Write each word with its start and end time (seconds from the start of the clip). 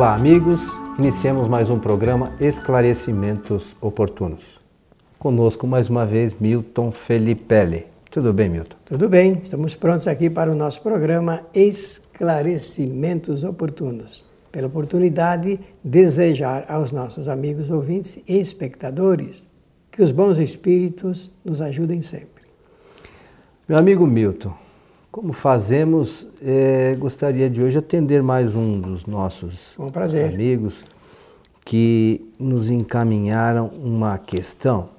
Olá, 0.00 0.14
amigos. 0.14 0.62
Iniciamos 0.98 1.46
mais 1.46 1.68
um 1.68 1.78
programa 1.78 2.32
Esclarecimentos 2.40 3.76
Oportunos. 3.82 4.42
Conosco 5.18 5.66
mais 5.66 5.90
uma 5.90 6.06
vez 6.06 6.32
Milton 6.40 6.90
Felipelli. 6.90 7.86
Tudo 8.10 8.32
bem, 8.32 8.48
Milton? 8.48 8.76
Tudo 8.86 9.10
bem. 9.10 9.40
Estamos 9.42 9.74
prontos 9.74 10.08
aqui 10.08 10.30
para 10.30 10.50
o 10.50 10.54
nosso 10.54 10.80
programa 10.80 11.42
Esclarecimentos 11.52 13.44
Oportunos. 13.44 14.24
Pela 14.50 14.68
oportunidade, 14.68 15.60
desejar 15.84 16.64
aos 16.66 16.92
nossos 16.92 17.28
amigos 17.28 17.70
ouvintes 17.70 18.22
e 18.26 18.38
espectadores 18.38 19.46
que 19.92 20.00
os 20.00 20.10
bons 20.10 20.38
espíritos 20.38 21.30
nos 21.44 21.60
ajudem 21.60 22.00
sempre. 22.00 22.44
Meu 23.68 23.76
amigo 23.76 24.06
Milton, 24.06 24.54
como 25.10 25.32
fazemos, 25.32 26.26
é, 26.40 26.94
gostaria 26.98 27.50
de 27.50 27.62
hoje 27.62 27.78
atender 27.78 28.22
mais 28.22 28.54
um 28.54 28.80
dos 28.80 29.06
nossos 29.06 29.74
prazer. 29.92 30.32
amigos 30.32 30.84
que 31.64 32.30
nos 32.38 32.70
encaminharam 32.70 33.66
uma 33.66 34.18
questão 34.18 34.90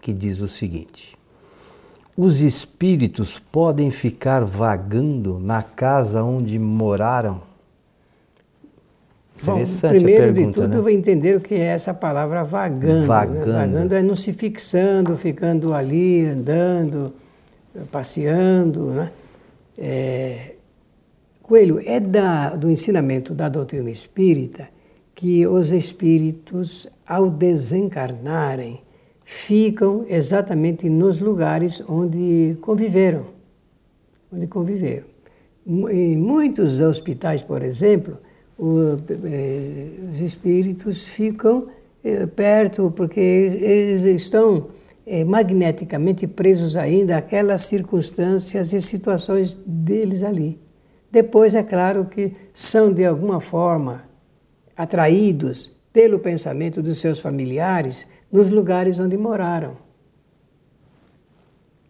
que 0.00 0.12
diz 0.12 0.40
o 0.40 0.48
seguinte: 0.48 1.16
Os 2.16 2.40
espíritos 2.40 3.38
podem 3.38 3.90
ficar 3.90 4.44
vagando 4.44 5.38
na 5.38 5.62
casa 5.62 6.22
onde 6.22 6.58
moraram? 6.58 7.46
Bom, 9.40 9.52
Interessante 9.52 9.94
primeiro 9.94 10.24
a 10.24 10.26
pergunta, 10.32 10.48
de 10.48 10.52
tudo, 10.54 10.68
né? 10.68 10.76
eu 10.78 10.82
vou 10.82 10.90
entender 10.90 11.36
o 11.36 11.40
que 11.40 11.54
é 11.54 11.66
essa 11.66 11.94
palavra 11.94 12.42
vagando. 12.42 13.02
né? 13.02 13.06
Vagando. 13.06 13.52
Vagando 13.52 13.94
é 13.94 14.02
não 14.02 14.16
se 14.16 14.32
fixando, 14.32 15.16
ficando 15.16 15.72
ali, 15.72 16.26
andando, 16.26 17.12
passeando. 17.90 18.86
Né? 18.90 19.12
É, 19.76 20.54
Coelho, 21.42 21.80
é 21.84 21.98
da, 21.98 22.54
do 22.54 22.70
ensinamento 22.70 23.32
da 23.32 23.48
doutrina 23.48 23.90
espírita 23.90 24.68
que 25.14 25.46
os 25.46 25.72
espíritos, 25.72 26.86
ao 27.06 27.28
desencarnarem, 27.28 28.82
ficam 29.24 30.06
exatamente 30.08 30.88
nos 30.88 31.20
lugares 31.20 31.82
onde 31.88 32.56
conviveram. 32.60 33.26
Onde 34.32 34.46
conviveram. 34.46 35.06
Em 35.66 36.16
muitos 36.16 36.80
hospitais, 36.80 37.42
por 37.42 37.62
exemplo, 37.62 38.16
eh, 38.58 40.10
os 40.10 40.20
espíritos 40.20 41.06
ficam 41.06 41.66
eh, 42.02 42.26
perto 42.26 42.92
porque 42.94 43.20
eles 43.20 44.02
estão 44.04 44.68
eh, 45.10 45.24
magneticamente 45.24 46.26
presos 46.26 46.76
ainda 46.76 47.16
àquelas 47.16 47.62
circunstâncias 47.62 48.74
e 48.74 48.80
situações 48.82 49.58
deles 49.66 50.22
ali. 50.22 50.60
Depois, 51.10 51.54
é 51.54 51.62
claro 51.62 52.04
que 52.04 52.34
são 52.52 52.92
de 52.92 53.06
alguma 53.06 53.40
forma 53.40 54.04
atraídos 54.76 55.74
pelo 55.92 56.18
pensamento 56.18 56.82
dos 56.82 57.00
seus 57.00 57.18
familiares 57.18 58.06
nos 58.30 58.50
lugares 58.50 58.98
onde 58.98 59.16
moraram. 59.16 59.76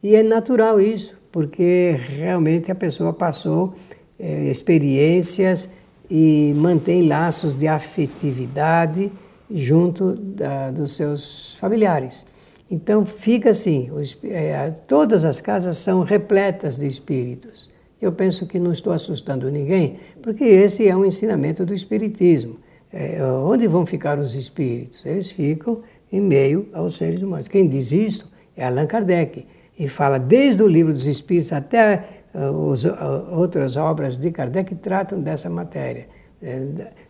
E 0.01 0.15
é 0.15 0.23
natural 0.23 0.81
isso, 0.81 1.19
porque 1.33 1.97
realmente 1.99 2.71
a 2.71 2.75
pessoa 2.75 3.13
passou 3.13 3.75
eh, 4.17 4.49
experiências 4.49 5.69
e 6.09 6.55
mantém 6.57 7.09
laços 7.09 7.59
de 7.59 7.67
afetividade 7.67 9.11
junto 9.51 10.15
da, 10.15 10.71
dos 10.71 10.95
seus 10.95 11.57
familiares. 11.57 12.25
Então 12.71 13.07
fica 13.07 13.51
assim, 13.51 13.91
os, 13.91 14.17
eh, 14.25 14.75
todas 14.87 15.25
as 15.25 15.41
casas 15.41 15.79
são 15.79 16.03
repletas 16.03 16.79
de 16.79 16.87
espíritos. 16.87 17.71
Eu 18.01 18.13
penso 18.13 18.47
que 18.47 18.61
não 18.61 18.73
estou 18.73 18.93
assustando 18.93 19.51
ninguém, 19.51 19.99
porque 20.23 20.45
esse 20.45 20.87
é 20.87 20.95
um 20.95 21.05
ensinamento 21.05 21.65
do 21.65 21.73
Espiritismo. 21.73 22.57
Eh, 22.93 23.23
onde 23.43 23.67
vão 23.67 23.87
ficar 23.87 24.19
os 24.19 24.35
espíritos? 24.35 25.05
Eles 25.05 25.31
ficam 25.31 25.83
em 26.13 26.21
meio 26.21 26.69
aos 26.73 26.97
seres 26.97 27.23
humanos. 27.23 27.49
Quem 27.49 27.67
diz 27.67 27.91
isso 27.91 28.31
é 28.57 28.67
Allan 28.67 28.87
Kardec 28.87 29.47
e 29.79 29.89
fala 29.89 30.19
desde 30.19 30.63
o 30.63 30.69
livro 30.69 30.93
dos 30.93 31.07
Espíritos 31.07 31.53
até 31.53 32.23
uh, 32.35 32.51
os, 32.51 32.85
uh, 32.85 32.91
outras 33.33 33.77
obras 33.77 34.19
de 34.19 34.31
Kardec 34.31 34.75
que 34.75 34.75
tratam 34.75 35.21
dessa 35.21 35.49
matéria, 35.49 36.09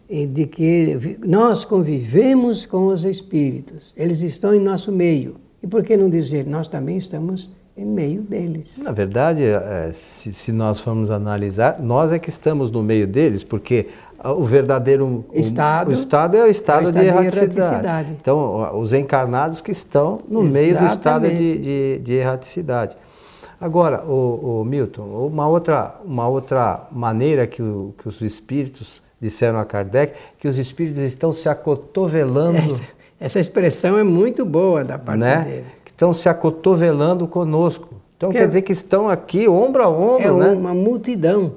e 0.08 0.26
de 0.26 0.46
que 0.46 1.18
nós 1.26 1.64
convivemos 1.64 2.64
com 2.64 2.86
os 2.86 3.04
Espíritos, 3.04 3.94
eles 3.96 4.22
estão 4.22 4.54
em 4.54 4.60
nosso 4.60 4.90
meio. 4.90 5.36
E 5.62 5.66
por 5.66 5.82
que 5.82 5.96
não 5.96 6.08
dizer, 6.08 6.46
nós 6.46 6.68
também 6.68 6.96
estamos 6.96 7.50
em 7.76 7.84
meio 7.84 8.22
deles? 8.22 8.78
Na 8.78 8.92
verdade, 8.92 9.42
eh, 9.44 9.90
se, 9.92 10.52
nós 10.52 10.78
formos 10.80 11.10
analisar, 11.10 11.80
nós 11.80 12.12
é 12.12 12.18
que 12.18 12.28
estamos 12.28 12.70
no 12.70 12.82
meio 12.82 13.06
deles, 13.06 13.42
porque 13.44 13.86
o 14.24 14.44
verdadeiro 14.44 15.04
o- 15.06 15.24
Estado 15.38 15.90
o 15.90 15.92
estado 15.92 16.36
é 16.36 16.44
o 16.44 16.46
estado, 16.48 16.86
é 16.86 16.90
o 16.90 16.92
de, 16.92 16.98
estado 17.00 17.02
de 17.02 17.06
erraticidade. 17.08 17.56
erraticidade. 17.58 18.08
Então, 18.20 18.36
o- 18.38 18.78
os 18.80 18.92
encarnados 18.92 19.60
que 19.60 19.70
estão 19.72 20.18
no 20.28 20.42
meio 20.42 20.78
do 20.78 20.86
estado 20.86 21.22
de, 21.28 21.34
Exatamente. 21.34 21.58
de, 21.58 21.98
de 22.02 22.12
erraticidade. 22.14 22.96
Agora, 23.60 24.02
o, 24.04 24.64
Milton, 24.64 25.02
uma 25.02 25.48
outra, 25.48 25.96
uma 26.04 26.28
outra 26.28 26.84
maneira 26.92 27.46
que, 27.46 27.60
o- 27.62 27.92
que 27.98 28.06
os 28.08 28.20
espíritos 28.20 29.02
disseram 29.20 29.58
a 29.58 29.64
Kardec, 29.64 30.14
que 30.38 30.46
os 30.46 30.56
espíritos 30.58 31.02
estão 31.02 31.32
se 31.32 31.48
acotovelando, 31.48 32.58
Essa, 32.58 32.84
essa 33.20 33.38
expressão 33.40 33.98
é 33.98 34.02
muito 34.04 34.44
boa 34.44 34.84
da 34.84 34.98
parte 34.98 35.20
né? 35.20 35.44
dele. 35.44 35.64
Que 35.84 35.90
estão 35.90 36.12
se 36.12 36.28
acotovelando 36.28 37.26
conosco. 37.26 37.94
Então, 38.16 38.30
Que 38.30 38.38
quer 38.38 38.44
é- 38.44 38.46
dizer 38.46 38.62
que 38.62 38.72
estão 38.72 39.08
aqui 39.08 39.48
ombro 39.48 39.82
a 39.82 39.88
ombro, 39.88 40.42
É 40.42 40.48
né? 40.48 40.52
uma 40.52 40.74
multidão. 40.74 41.54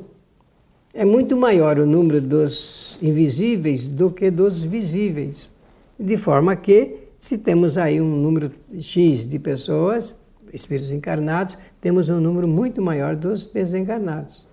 É 0.93 1.05
muito 1.05 1.37
maior 1.37 1.79
o 1.79 1.85
número 1.85 2.19
dos 2.19 2.97
invisíveis 3.01 3.89
do 3.89 4.11
que 4.11 4.29
dos 4.29 4.61
visíveis. 4.63 5.51
De 5.99 6.17
forma 6.17 6.55
que, 6.55 7.07
se 7.17 7.37
temos 7.37 7.77
aí 7.77 8.01
um 8.01 8.15
número 8.17 8.51
X 8.79 9.27
de 9.27 9.39
pessoas, 9.39 10.15
espíritos 10.51 10.91
encarnados, 10.91 11.57
temos 11.79 12.09
um 12.09 12.19
número 12.19 12.47
muito 12.47 12.81
maior 12.81 13.15
dos 13.15 13.47
desencarnados. 13.47 14.45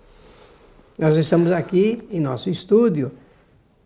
Nós 0.97 1.17
estamos 1.17 1.51
aqui 1.51 2.01
em 2.11 2.19
nosso 2.19 2.49
estúdio, 2.49 3.11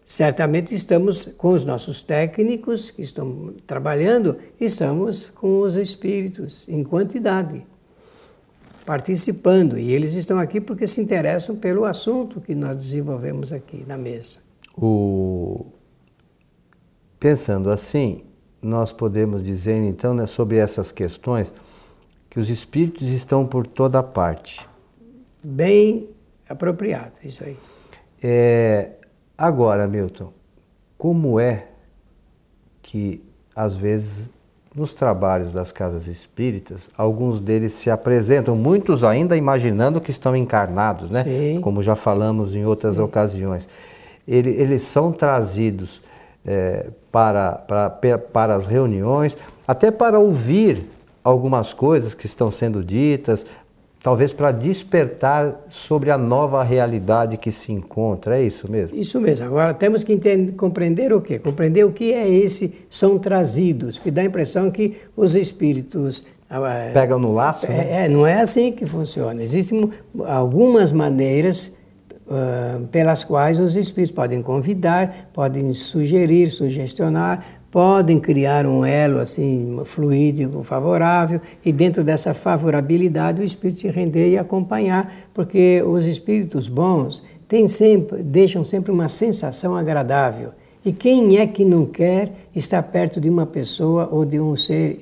certamente 0.06 0.74
estamos 0.75 1.25
com 1.38 1.53
os 1.53 1.66
nossos 1.66 2.03
técnicos 2.03 2.91
que 2.91 3.02
estão 3.02 3.53
trabalhando, 3.66 4.38
estamos 4.59 5.30
com 5.30 5.62
os 5.62 5.75
espíritos 5.75 6.68
em 6.68 6.84
quantidade 6.84 7.66
participando. 8.86 9.78
E 9.78 9.91
eles 9.91 10.14
estão 10.14 10.38
aqui 10.38 10.62
porque 10.62 10.86
se 10.86 11.02
interessam 11.02 11.56
pelo 11.56 11.86
assunto 11.86 12.40
que 12.41 12.53
nós 12.53 12.78
desenvolvemos 12.78 13.52
aqui 13.52 13.84
na 13.88 13.97
mesa. 13.97 14.40
O... 14.78 15.66
Pensando 17.20 17.70
assim, 17.70 18.24
nós 18.62 18.91
podemos 18.91 19.41
dizer 19.41 19.78
então 19.78 20.14
né, 20.14 20.25
sobre 20.25 20.58
essas 20.58 20.91
questões 20.91 21.53
que 22.30 22.40
os 22.40 22.50
espíritos 22.50 23.08
estão 23.09 23.46
por 23.46 23.66
toda 23.66 24.02
parte. 24.03 24.68
Bem 25.41 26.09
apropriado, 26.50 27.20
isso 27.24 27.44
aí. 27.44 27.58
É, 28.22 28.91
agora, 29.38 29.88
Milton, 29.88 30.31
como 30.97 31.39
é 31.39 31.66
que 32.81 33.23
às 33.55 33.75
vezes 33.75 34.29
nos 34.75 34.91
trabalhos 34.94 35.51
das 35.53 35.71
casas 35.71 36.07
espíritas, 36.07 36.89
alguns 36.97 37.39
deles 37.39 37.73
se 37.73 37.91
apresentam, 37.91 38.55
muitos 38.55 39.03
ainda 39.03 39.38
imaginando 39.38 40.01
que 40.01 40.09
estão 40.09 40.35
encarnados, 40.35 41.11
né? 41.11 41.23
Sim. 41.23 41.61
Como 41.61 41.83
já 41.83 41.95
falamos 41.95 42.55
em 42.55 42.66
outras 42.66 42.97
ocasiões. 42.97 43.69
Ele- 44.27 44.49
eles 44.49 44.81
são 44.81 45.11
trazidos 45.11 46.01
é, 46.45 46.88
para, 47.11 47.53
para, 47.53 48.17
para 48.17 48.55
as 48.55 48.66
reuniões, 48.66 49.38
até 49.67 49.89
para 49.91 50.19
ouvir 50.19 50.90
algumas 51.23 51.72
coisas 51.72 52.13
que 52.13 52.25
estão 52.25 52.52
sendo 52.52 52.84
ditas, 52.84 53.46
talvez 54.03 54.34
para 54.34 54.52
despertar 54.52 55.61
sobre 55.72 56.11
a 56.11 56.17
nova 56.17 56.61
realidade 56.61 57.38
que 57.38 57.50
se 57.50 57.72
encontra. 57.72 58.38
É 58.38 58.44
isso 58.44 58.70
mesmo? 58.70 58.97
Isso 58.97 59.20
mesmo. 59.20 59.46
Agora 59.46 59.73
temos 59.73 60.03
que 60.03 60.11
entender, 60.11 60.52
compreender 60.52 61.14
o 61.14 61.22
quê? 61.22 61.40
Compreender 61.40 61.85
o 61.85 61.91
que 61.94 62.11
é 62.11 62.29
esse 62.29 62.76
são 62.90 63.17
trazidos, 63.17 63.97
que 63.97 64.11
dá 64.11 64.22
a 64.22 64.26
impressão 64.26 64.70
que 64.70 64.97
os 65.16 65.35
espíritos 65.35 66.26
ah, 66.50 66.91
Pegam 66.94 67.17
no 67.17 67.34
laço? 67.34 67.66
né? 67.67 67.88
É, 67.90 68.05
é, 68.05 68.09
não 68.09 68.28
é 68.28 68.41
assim 68.41 68.73
que 68.73 68.85
funciona. 68.85 69.41
Existem 69.41 69.90
algumas 70.26 70.91
maneiras 70.91 71.72
ah, 72.29 72.82
pelas 72.91 73.23
quais 73.23 73.58
os 73.58 73.78
espíritos 73.78 74.14
podem 74.14 74.41
convidar, 74.41 75.29
podem 75.34 75.72
sugerir, 75.72 76.52
sugestionar, 76.52 77.62
podem 77.73 78.20
criar 78.20 78.67
um 78.67 78.85
elo 78.85 79.17
assim 79.17 79.81
fluídico 79.84 80.61
favorável 80.61 81.41
e 81.66 81.73
dentro 81.73 82.03
dessa 82.03 82.31
favorabilidade 82.31 83.41
o 83.41 83.43
espírito 83.43 83.81
se 83.81 83.90
render 83.90 84.29
e 84.29 84.37
acompanhar, 84.37 85.11
porque 85.34 85.81
os 85.81 86.05
espíritos 86.05 86.67
bons 86.67 87.23
têm 87.47 87.67
sempre, 87.67 88.22
deixam 88.22 88.64
sempre 88.64 88.91
uma 88.91 89.09
sensação 89.09 89.75
agradável. 89.75 90.52
E 90.85 90.91
quem 90.91 91.37
é 91.37 91.47
que 91.47 91.66
não 91.66 91.87
quer 91.87 92.31
estar 92.55 92.84
perto 92.84 93.20
de 93.20 93.28
uma 93.28 93.47
pessoa 93.47 94.08
ou 94.11 94.23
de 94.23 94.40
um 94.40 94.55
ser, 94.55 94.99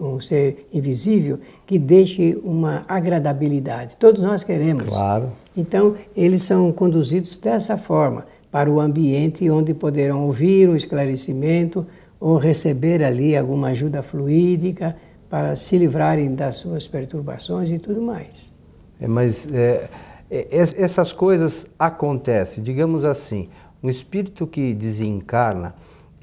um 0.00 0.18
ser 0.18 0.68
invisível 0.72 1.38
que 1.66 1.78
deixe 1.78 2.38
uma 2.42 2.86
agradabilidade? 2.88 3.94
Todos 3.98 4.22
nós 4.22 4.42
queremos. 4.42 4.88
Claro. 4.88 5.32
Então, 5.54 5.96
eles 6.16 6.44
são 6.44 6.72
conduzidos 6.72 7.36
dessa 7.36 7.76
forma, 7.76 8.24
para 8.50 8.70
o 8.70 8.80
ambiente 8.80 9.50
onde 9.50 9.74
poderão 9.74 10.24
ouvir 10.24 10.66
um 10.66 10.76
esclarecimento 10.76 11.84
ou 12.18 12.38
receber 12.38 13.02
ali 13.02 13.36
alguma 13.36 13.68
ajuda 13.68 14.02
fluídica 14.02 14.96
para 15.28 15.56
se 15.56 15.76
livrarem 15.76 16.34
das 16.34 16.56
suas 16.56 16.86
perturbações 16.86 17.70
e 17.70 17.78
tudo 17.78 18.00
mais. 18.00 18.56
É, 19.00 19.06
mas 19.06 19.46
é, 19.52 19.88
é, 20.30 20.46
essas 20.50 21.12
coisas 21.12 21.66
acontecem, 21.78 22.62
digamos 22.62 23.04
assim, 23.04 23.48
um 23.82 23.88
espírito 23.88 24.46
que 24.46 24.72
desencarna, 24.74 25.74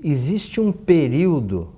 existe 0.04 0.60
um 0.60 0.72
período 0.72 1.70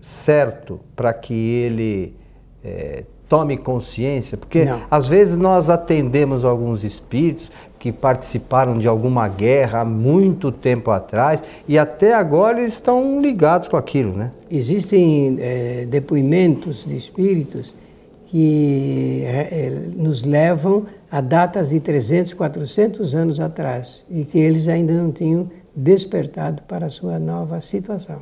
certo 0.00 0.80
para 0.94 1.12
que 1.12 1.34
ele 1.34 2.14
é, 2.62 3.04
tome 3.28 3.56
consciência? 3.56 4.36
Porque 4.36 4.64
Não. 4.64 4.82
às 4.90 5.06
vezes 5.06 5.36
nós 5.36 5.70
atendemos 5.70 6.44
alguns 6.44 6.84
espíritos 6.84 7.50
que 7.86 7.92
participaram 7.92 8.78
de 8.78 8.88
alguma 8.88 9.28
guerra 9.28 9.82
há 9.82 9.84
muito 9.84 10.50
tempo 10.50 10.90
atrás 10.90 11.40
e 11.68 11.78
até 11.78 12.14
agora 12.14 12.58
eles 12.58 12.72
estão 12.72 13.20
ligados 13.20 13.68
com 13.68 13.76
aquilo, 13.76 14.12
né? 14.12 14.32
Existem 14.50 15.36
é, 15.38 15.86
depoimentos 15.88 16.84
de 16.84 16.96
espíritos 16.96 17.76
que 18.26 19.22
é, 19.24 19.70
nos 19.94 20.24
levam 20.24 20.86
a 21.08 21.20
datas 21.20 21.68
de 21.68 21.78
300, 21.78 22.34
400 22.34 23.14
anos 23.14 23.38
atrás 23.38 24.04
e 24.10 24.24
que 24.24 24.36
eles 24.36 24.68
ainda 24.68 24.92
não 24.92 25.12
tinham 25.12 25.48
despertado 25.72 26.62
para 26.62 26.86
a 26.86 26.90
sua 26.90 27.20
nova 27.20 27.60
situação. 27.60 28.18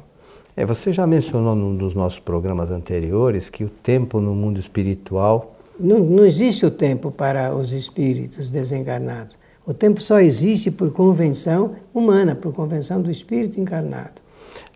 É, 0.54 0.66
você 0.66 0.92
já 0.92 1.06
mencionou 1.06 1.54
num 1.54 1.74
dos 1.74 1.94
nossos 1.94 2.18
programas 2.18 2.70
anteriores 2.70 3.48
que 3.48 3.64
o 3.64 3.70
tempo 3.70 4.20
no 4.20 4.34
mundo 4.34 4.60
espiritual. 4.60 5.56
Não, 5.80 6.00
não 6.00 6.24
existe 6.26 6.66
o 6.66 6.70
tempo 6.70 7.10
para 7.10 7.56
os 7.56 7.72
espíritos 7.72 8.50
desencarnados. 8.50 9.42
O 9.66 9.72
tempo 9.72 10.02
só 10.02 10.20
existe 10.20 10.70
por 10.70 10.92
convenção 10.92 11.72
humana, 11.94 12.34
por 12.34 12.54
convenção 12.54 13.00
do 13.00 13.10
espírito 13.10 13.58
encarnado. 13.58 14.22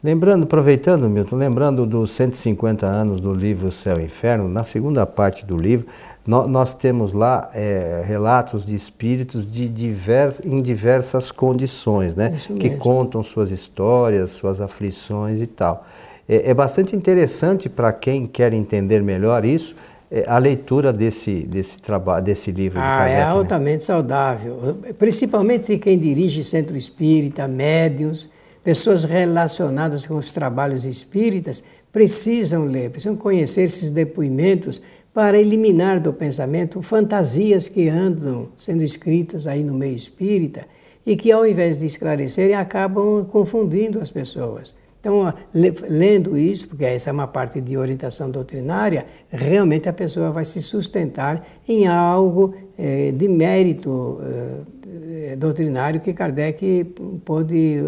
Lembrando, 0.02 0.44
aproveitando, 0.44 1.08
Milton, 1.10 1.36
lembrando 1.36 1.84
dos 1.84 2.12
150 2.12 2.86
anos 2.86 3.20
do 3.20 3.34
livro 3.34 3.70
Céu 3.70 4.00
e 4.00 4.04
Inferno, 4.04 4.48
na 4.48 4.64
segunda 4.64 5.04
parte 5.04 5.44
do 5.44 5.56
livro, 5.56 5.86
nós 6.26 6.74
temos 6.74 7.12
lá 7.12 7.50
é, 7.54 8.02
relatos 8.06 8.64
de 8.64 8.76
espíritos 8.76 9.50
de 9.50 9.68
divers, 9.68 10.40
em 10.44 10.62
diversas 10.62 11.32
condições, 11.32 12.14
né? 12.14 12.34
que 12.58 12.70
contam 12.76 13.22
suas 13.22 13.50
histórias, 13.50 14.30
suas 14.30 14.60
aflições 14.60 15.40
e 15.40 15.46
tal. 15.46 15.86
É, 16.28 16.50
é 16.50 16.54
bastante 16.54 16.94
interessante 16.94 17.68
para 17.68 17.92
quem 17.92 18.26
quer 18.26 18.52
entender 18.52 19.02
melhor 19.02 19.44
isso, 19.44 19.74
a 20.26 20.38
leitura 20.38 20.92
desse, 20.92 21.42
desse 21.42 21.78
trabalho, 21.80 22.24
desse 22.24 22.50
livro 22.50 22.78
ah, 22.78 22.82
de 22.82 22.88
Kardec. 22.88 23.16
É 23.16 23.22
altamente 23.22 23.74
né? 23.74 23.80
saudável, 23.80 24.78
principalmente 24.98 25.76
quem 25.78 25.98
dirige 25.98 26.42
centro 26.42 26.76
espírita, 26.76 27.46
médiums, 27.46 28.30
pessoas 28.62 29.04
relacionadas 29.04 30.06
com 30.06 30.16
os 30.16 30.30
trabalhos 30.30 30.84
espíritas, 30.84 31.62
precisam 31.92 32.64
ler, 32.64 32.90
precisam 32.90 33.16
conhecer 33.16 33.62
esses 33.62 33.90
depoimentos 33.90 34.80
para 35.12 35.38
eliminar 35.38 36.00
do 36.00 36.12
pensamento 36.12 36.80
fantasias 36.80 37.68
que 37.68 37.88
andam 37.88 38.48
sendo 38.56 38.82
escritas 38.82 39.46
aí 39.46 39.64
no 39.64 39.74
meio 39.74 39.94
espírita 39.94 40.66
e 41.04 41.16
que, 41.16 41.32
ao 41.32 41.46
invés 41.46 41.78
de 41.78 41.86
esclarecerem, 41.86 42.54
acabam 42.54 43.24
confundindo 43.24 44.00
as 44.00 44.10
pessoas. 44.10 44.76
Então, 45.08 45.32
lendo 45.88 46.36
isso, 46.36 46.68
porque 46.68 46.84
essa 46.84 47.08
é 47.08 47.12
uma 47.12 47.26
parte 47.26 47.62
de 47.62 47.78
orientação 47.78 48.30
doutrinária, 48.30 49.06
realmente 49.30 49.88
a 49.88 49.92
pessoa 49.92 50.30
vai 50.30 50.44
se 50.44 50.60
sustentar 50.60 51.46
em 51.66 51.86
algo 51.86 52.54
eh, 52.76 53.10
de 53.12 53.26
mérito 53.26 54.20
eh, 54.22 55.34
doutrinário 55.36 56.00
que 56.00 56.12
Kardec 56.12 56.84
pôde 57.24 57.78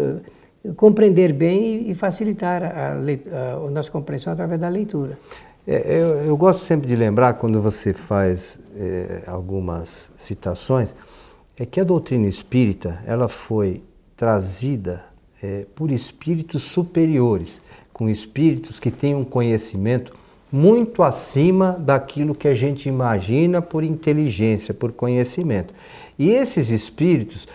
eh, 0.65 0.71
compreender 0.75 1.31
bem 1.31 1.91
e 1.91 1.93
facilitar 1.93 2.63
a, 2.63 2.93
a, 2.93 3.69
nossa 3.69 3.91
compreensão 3.91 4.33
através 4.33 4.59
da 4.59 4.67
leitura. 4.67 5.19
É, 5.67 5.93
eu, 5.95 6.25
eu, 6.25 6.35
gosto 6.35 6.63
sempre 6.63 6.87
de 6.87 6.95
lembrar, 6.95 7.35
quando 7.35 7.61
você 7.61 7.93
faz 7.93 8.57
é, 8.75 9.25
algumas 9.27 10.11
citações, 10.17 10.95
é 11.55 11.67
que 11.67 11.79
a 11.79 11.83
doutrina 11.83 12.25
espírita 12.25 12.97
ela 13.05 13.27
foi 13.27 13.83
trazida 14.17 15.10
é, 15.41 15.65
por 15.75 15.91
espíritos 15.91 16.63
superiores, 16.63 17.61
com 17.91 18.09
espíritos 18.09 18.79
que 18.79 18.91
têm 18.91 19.15
um 19.15 19.23
conhecimento 19.23 20.15
muito 20.51 21.01
acima 21.01 21.77
daquilo 21.79 22.35
que 22.35 22.47
a 22.47 22.53
gente 22.53 22.89
imagina 22.89 23.61
por 23.61 23.83
inteligência, 23.83 24.73
por 24.73 24.91
conhecimento. 24.91 25.73
E 26.19 26.29
esses 26.29 26.69
espíritos, 26.69 27.47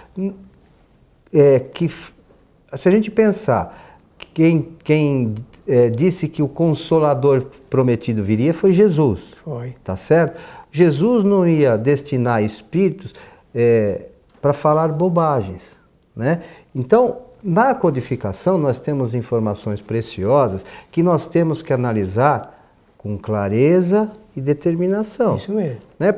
é, 1.32 1.60
que 1.60 1.88
se 1.88 2.88
a 2.88 2.90
gente 2.90 3.10
pensar, 3.10 4.00
quem, 4.32 4.68
quem 4.82 5.34
é, 5.66 5.90
disse 5.90 6.26
que 6.28 6.42
o 6.42 6.48
consolador 6.48 7.46
prometido 7.68 8.24
viria 8.24 8.54
foi 8.54 8.72
Jesus. 8.72 9.34
Foi. 9.44 9.74
Tá 9.84 9.94
certo? 9.94 10.40
Jesus 10.72 11.22
não 11.22 11.46
ia 11.46 11.76
destinar 11.76 12.42
espíritos 12.42 13.14
é, 13.54 14.06
para 14.40 14.52
falar 14.52 14.88
bobagens. 14.88 15.78
Né? 16.14 16.42
Então, 16.74 17.25
na 17.46 17.76
codificação, 17.76 18.58
nós 18.58 18.80
temos 18.80 19.14
informações 19.14 19.80
preciosas 19.80 20.66
que 20.90 21.00
nós 21.00 21.28
temos 21.28 21.62
que 21.62 21.72
analisar 21.72 22.52
com 22.98 23.16
clareza 23.16 24.10
e 24.36 24.40
determinação. 24.40 25.36
Isso 25.36 25.52
mesmo. 25.52 25.78
Né? 25.96 26.12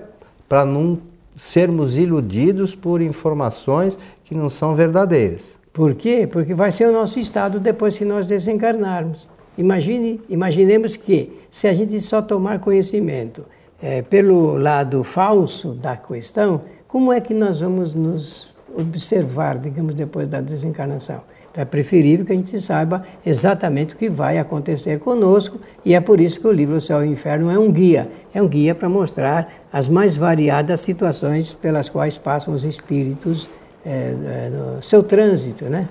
Para 0.49 0.65
não 0.65 0.99
sermos 1.37 1.99
iludidos 1.99 2.75
por 2.75 3.03
informações 3.03 3.99
que 4.25 4.35
não 4.35 4.49
são 4.49 4.75
verdadeiras. 4.75 5.59
Por 5.71 5.95
quê? 5.95 6.27
Porque 6.27 6.55
vai 6.55 6.71
ser 6.71 6.89
o 6.89 6.93
nosso 6.93 7.19
estado 7.19 7.61
depois 7.61 7.99
que 7.99 8.07
nós 8.07 8.27
desencarnarmos. 8.27 9.29
Imagine, 9.59 10.23
imaginemos 10.31 10.97
que 10.97 11.39
se 11.51 11.69
a 11.69 11.75
gente 11.75 12.01
só 12.01 12.23
tomar 12.23 12.59
conhecimento 12.59 13.45
é, 13.83 14.01
pelo 14.01 14.57
lado 14.57 15.05
falso 15.05 15.75
da 15.75 15.95
questão, 15.95 16.63
como 16.87 17.13
é 17.13 17.21
que 17.21 17.35
nós 17.35 17.61
vamos 17.61 17.95
nos 17.95 18.49
observar, 18.81 19.59
digamos, 19.59 19.95
depois 19.95 20.29
da 20.29 20.41
desencarnação? 20.41 21.21
Então 21.51 21.63
é 21.63 21.65
preferível 21.65 22.25
que 22.25 22.33
a 22.33 22.37
gente 22.37 22.61
saiba 22.61 23.05
exatamente 23.25 23.95
o 23.95 23.99
que 23.99 24.09
vai 24.09 24.39
acontecer 24.39 24.99
conosco 24.99 25.59
e 25.85 25.95
é 25.95 26.01
por 26.01 26.21
isso 26.21 26.41
que 26.41 26.47
o 26.47 26.53
livro 26.53 26.77
O 26.77 26.81
Céu 26.81 27.05
e 27.05 27.09
o 27.09 27.13
Inferno 27.13 27.51
é 27.51 27.59
um 27.59 27.73
guia. 27.73 28.09
É 28.35 28.43
um 28.43 28.49
guia 28.49 28.75
para 28.75 28.89
mostrar 28.89 29.53
as 29.73 29.89
mais 29.89 30.17
variadas 30.17 30.81
situações 30.81 31.55
pelas 31.55 31.89
quais 31.89 32.19
passam 32.19 32.55
os 32.55 32.65
espíritos 32.65 33.49
é, 33.85 34.51
no 34.51 34.83
seu 34.83 35.03
trânsito, 35.03 35.65
né? 35.65 35.89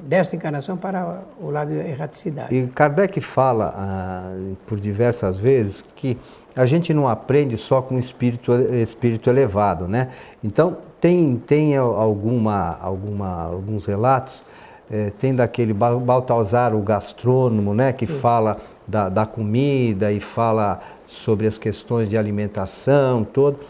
desta 0.00 0.36
encarnação 0.36 0.76
para 0.76 1.22
o 1.40 1.50
lado 1.50 1.72
da 1.72 1.84
erraticidade. 1.86 2.54
E 2.54 2.66
Kardec 2.66 3.20
fala 3.20 3.72
ah, 3.74 4.36
por 4.66 4.78
diversas 4.78 5.38
vezes 5.38 5.82
que 5.96 6.18
a 6.54 6.66
gente 6.66 6.92
não 6.92 7.08
aprende 7.08 7.56
só 7.56 7.80
com 7.80 7.98
espírito, 7.98 8.52
espírito 8.52 9.30
elevado, 9.30 9.88
né? 9.88 10.10
Então, 10.42 10.78
tem, 11.00 11.36
tem 11.36 11.76
alguma, 11.76 12.78
alguma, 12.80 13.44
alguns 13.44 13.86
relatos, 13.86 14.44
é, 14.90 15.10
tem 15.18 15.34
daquele 15.34 15.72
Baltazar, 15.72 16.74
o 16.74 16.80
gastrônomo, 16.80 17.72
né? 17.72 17.92
Que 17.92 18.06
Sim. 18.06 18.18
fala 18.18 18.58
da, 18.86 19.08
da 19.08 19.24
comida 19.24 20.12
e 20.12 20.20
fala 20.20 20.80
sobre 21.06 21.46
as 21.46 21.56
questões 21.56 22.08
de 22.08 22.18
alimentação, 22.18 23.24
todo. 23.24 23.60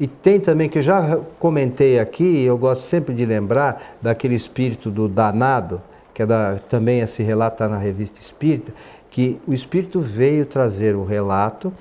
E 0.00 0.06
tem 0.06 0.38
também, 0.38 0.68
que 0.68 0.78
eu 0.78 0.82
já 0.82 1.18
comentei 1.40 1.98
aqui, 1.98 2.42
eu 2.44 2.56
gosto 2.56 2.82
sempre 2.82 3.12
de 3.12 3.26
lembrar 3.26 3.96
daquele 4.00 4.36
espírito 4.36 4.90
do 4.90 5.08
danado, 5.08 5.82
que 6.14 6.22
é 6.22 6.26
da, 6.26 6.56
também 6.70 7.00
esse 7.00 7.22
relato 7.22 7.54
está 7.54 7.68
na 7.68 7.78
revista 7.78 8.20
Espírita, 8.20 8.72
que 9.10 9.40
o 9.46 9.52
espírito 9.52 10.00
veio 10.00 10.46
trazer 10.46 10.94
o 10.94 11.04
relato 11.04 11.72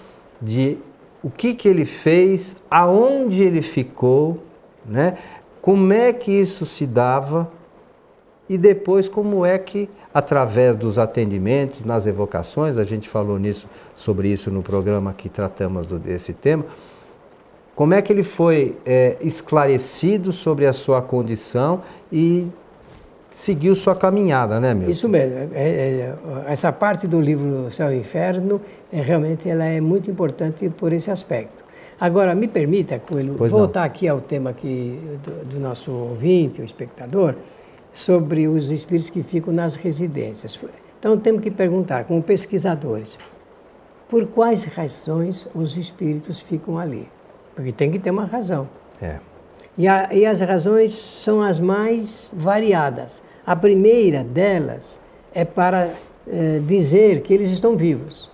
de 0.41 0.79
o 1.21 1.29
que, 1.29 1.53
que 1.53 1.67
ele 1.67 1.85
fez, 1.85 2.55
aonde 2.69 3.43
ele 3.43 3.61
ficou, 3.61 4.39
né? 4.87 5.17
como 5.61 5.91
é 5.91 6.13
que 6.13 6.31
isso 6.31 6.65
se 6.65 6.85
dava 6.85 7.51
e 8.49 8.57
depois 8.57 9.09
como 9.09 9.45
é 9.45 9.57
que, 9.57 9.89
através 10.13 10.75
dos 10.75 10.97
atendimentos, 10.97 11.83
nas 11.83 12.07
evocações, 12.07 12.77
a 12.77 12.85
gente 12.85 13.09
falou 13.09 13.37
nisso, 13.37 13.67
sobre 13.95 14.29
isso 14.29 14.49
no 14.49 14.63
programa 14.63 15.13
que 15.13 15.27
tratamos 15.27 15.85
desse 15.85 16.31
tema, 16.31 16.65
como 17.75 17.93
é 17.93 18.01
que 18.01 18.11
ele 18.11 18.23
foi 18.23 18.77
é, 18.85 19.17
esclarecido 19.19 20.31
sobre 20.31 20.65
a 20.65 20.73
sua 20.73 21.01
condição 21.01 21.83
e 22.11 22.47
seguiu 23.29 23.75
sua 23.75 23.95
caminhada, 23.95 24.59
né, 24.59 24.73
meu? 24.73 24.89
Isso 24.89 25.07
mesmo. 25.07 25.53
É, 25.53 25.61
é, 25.61 26.15
essa 26.47 26.71
parte 26.71 27.07
do 27.07 27.21
livro 27.21 27.69
Céu 27.69 27.93
e 27.93 27.97
Inferno, 27.97 28.59
é, 28.91 29.01
realmente, 29.01 29.47
ela 29.47 29.65
é 29.65 29.79
muito 29.79 30.09
importante 30.09 30.69
por 30.69 30.91
esse 30.91 31.11
aspecto. 31.11 31.66
Agora, 31.99 32.35
me 32.35 32.47
permita, 32.47 32.99
Coelho, 32.99 33.35
pois 33.37 33.51
voltar 33.51 33.81
não. 33.81 33.87
aqui 33.87 34.07
ao 34.07 34.21
tema 34.21 34.53
do, 34.53 35.45
do 35.45 35.59
nosso 35.59 35.91
ouvinte, 35.91 36.61
o 36.61 36.63
espectador, 36.63 37.35
sobre 37.91 38.47
os 38.47 38.69
espíritos 38.69 39.09
que 39.09 39.23
ficam 39.23 39.51
nas 39.51 39.75
residências. 39.75 40.59
Então, 40.99 41.17
temos 41.17 41.41
que 41.41 41.49
perguntar, 41.49 42.05
como 42.05 42.21
pesquisadores, 42.21 43.17
por 44.07 44.27
quais 44.27 44.63
razões 44.63 45.47
os 45.55 45.75
espíritos 45.75 46.39
ficam 46.39 46.77
ali? 46.77 47.07
Porque 47.55 47.71
tem 47.71 47.91
que 47.91 47.97
ter 47.97 48.11
uma 48.11 48.25
razão. 48.25 48.69
É. 49.01 49.17
E, 49.77 49.87
a, 49.87 50.13
e 50.13 50.25
as 50.25 50.41
razões 50.41 50.91
são 50.91 51.41
as 51.41 51.59
mais 51.59 52.31
variadas. 52.35 53.21
A 53.45 53.55
primeira 53.55 54.23
delas 54.23 54.99
é 55.33 55.43
para 55.43 55.93
eh, 56.27 56.61
dizer 56.65 57.21
que 57.21 57.33
eles 57.33 57.49
estão 57.49 57.75
vivos. 57.75 58.29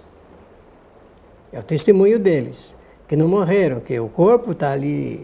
É 1.51 1.59
o 1.59 1.63
testemunho 1.63 2.17
deles, 2.17 2.75
que 3.13 3.17
não 3.17 3.27
morreram, 3.27 3.79
que 3.79 3.99
o 3.99 4.09
corpo 4.09 4.53
está 4.53 4.71
ali 4.71 5.21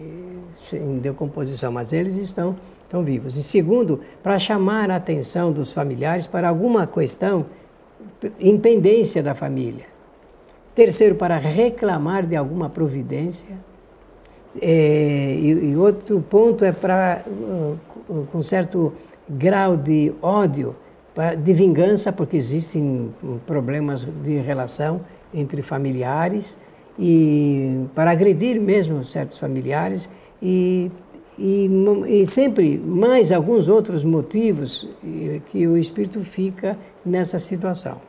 em 0.71 0.99
decomposição, 0.99 1.71
mas 1.71 1.91
eles 1.91 2.17
estão, 2.17 2.55
estão 2.83 3.03
vivos. 3.03 3.35
E 3.35 3.41
segundo, 3.41 4.01
para 4.21 4.37
chamar 4.37 4.91
a 4.91 4.97
atenção 4.97 5.51
dos 5.51 5.73
familiares 5.73 6.27
para 6.27 6.47
alguma 6.47 6.85
questão, 6.85 7.47
impendência 8.39 9.23
da 9.23 9.33
família. 9.33 9.87
Terceiro, 10.75 11.15
para 11.15 11.39
reclamar 11.39 12.27
de 12.27 12.35
alguma 12.35 12.69
providência. 12.69 13.57
É, 14.61 15.35
e, 15.39 15.71
e, 15.71 15.75
outro 15.75 16.23
ponto 16.29 16.63
é 16.63 16.71
para, 16.71 17.23
uh, 17.27 18.27
com 18.31 18.43
certo 18.43 18.93
grau 19.27 19.75
de 19.75 20.13
ódio, 20.21 20.75
de 21.43 21.53
vingança, 21.55 22.13
porque 22.13 22.37
existem 22.37 23.11
problemas 23.47 24.07
de 24.21 24.37
relação 24.37 25.01
entre 25.33 25.63
familiares, 25.63 26.55
e 26.99 27.85
para 27.95 28.11
agredir 28.11 28.59
mesmo 28.59 29.05
certos 29.05 29.37
familiares, 29.37 30.09
e, 30.41 30.91
e, 31.37 31.69
e 32.09 32.25
sempre 32.25 32.77
mais 32.77 33.31
alguns 33.31 33.69
outros 33.69 34.03
motivos 34.03 34.89
que 35.49 35.65
o 35.65 35.77
espírito 35.77 36.19
fica 36.19 36.77
nessa 37.05 37.39
situação. 37.39 38.01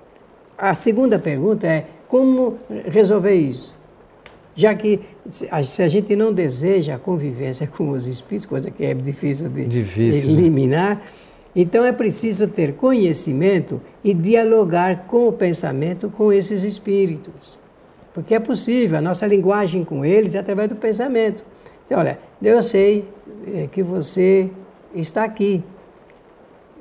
A 0.58 0.74
segunda 0.74 1.18
pergunta 1.18 1.68
é 1.68 1.86
como 2.08 2.58
resolver 2.86 3.34
isso? 3.34 3.78
Já 4.56 4.74
que 4.74 5.00
se 5.28 5.82
a 5.82 5.88
gente 5.88 6.16
não 6.16 6.32
deseja 6.32 6.96
a 6.96 6.98
convivência 6.98 7.68
com 7.68 7.90
os 7.90 8.08
espíritos, 8.08 8.46
coisa 8.46 8.70
que 8.70 8.84
é 8.84 8.92
difícil 8.92 9.48
de 9.48 9.66
difícil, 9.66 10.26
né? 10.26 10.32
eliminar, 10.32 10.96
né? 10.96 11.02
então 11.54 11.84
é 11.84 11.92
preciso 11.92 12.48
ter 12.48 12.74
conhecimento 12.74 13.80
e 14.02 14.12
dialogar 14.12 15.06
com 15.06 15.28
o 15.28 15.32
pensamento 15.32 16.10
com 16.10 16.32
esses 16.32 16.64
espíritos. 16.64 17.59
Porque 18.12 18.34
é 18.34 18.40
possível, 18.40 18.98
a 18.98 19.00
nossa 19.00 19.26
linguagem 19.26 19.84
com 19.84 20.04
eles 20.04 20.34
é 20.34 20.38
através 20.38 20.68
do 20.68 20.74
pensamento. 20.74 21.44
Então, 21.84 21.98
olha, 21.98 22.18
eu 22.42 22.62
sei 22.62 23.08
eh, 23.46 23.68
que 23.70 23.82
você 23.82 24.50
está 24.94 25.24
aqui, 25.24 25.62